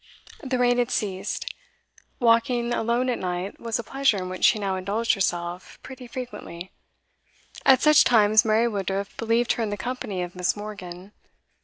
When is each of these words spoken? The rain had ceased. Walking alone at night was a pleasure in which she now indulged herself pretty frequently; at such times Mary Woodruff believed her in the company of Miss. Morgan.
The 0.41 0.57
rain 0.57 0.79
had 0.79 0.89
ceased. 0.89 1.53
Walking 2.19 2.73
alone 2.73 3.07
at 3.07 3.19
night 3.19 3.59
was 3.59 3.77
a 3.77 3.83
pleasure 3.83 4.17
in 4.17 4.29
which 4.29 4.43
she 4.45 4.57
now 4.57 4.75
indulged 4.75 5.13
herself 5.13 5.77
pretty 5.83 6.07
frequently; 6.07 6.71
at 7.67 7.83
such 7.83 8.03
times 8.03 8.43
Mary 8.43 8.67
Woodruff 8.67 9.15
believed 9.17 9.51
her 9.53 9.61
in 9.61 9.69
the 9.69 9.77
company 9.77 10.23
of 10.23 10.35
Miss. 10.35 10.57
Morgan. 10.57 11.11